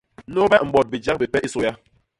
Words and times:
Nôbe 0.35 0.57
mbot 0.67 0.87
bijek 0.91 1.19
bipe 1.21 1.39
i 1.47 1.49
sôya! 1.53 1.73